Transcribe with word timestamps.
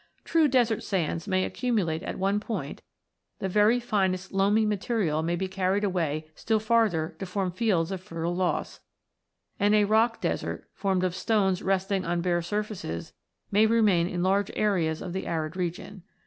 True 0.23 0.47
desert 0.47 0.81
sands 0.81 1.27
may 1.27 1.45
accumulate 1.45 2.01
at 2.01 2.17
one 2.17 2.39
point, 2.39 2.81
the 3.37 3.47
very 3.47 3.79
finest 3.79 4.31
loamy 4.31 4.65
material 4.65 5.21
may 5.21 5.35
be 5.35 5.47
carried 5.47 5.83
away 5.83 6.31
still 6.33 6.59
farther 6.59 7.15
to 7.19 7.25
form 7.27 7.51
fields 7.51 7.91
of 7.91 8.01
fertile 8.01 8.35
loss, 8.35 8.79
and 9.59 9.75
a 9.75 9.83
rock 9.85 10.19
desert, 10.19 10.67
formed 10.73 11.03
of 11.03 11.13
stones 11.13 11.61
resting 11.61 12.03
on 12.03 12.21
bare 12.21 12.41
surfaces, 12.41 13.13
may 13.51 13.67
remain 13.67 14.07
in 14.07 14.23
large 14.23 14.49
areas 14.55 15.03
of 15.03 15.13
the 15.13 15.27
arid 15.27 15.55
region. 15.55 16.01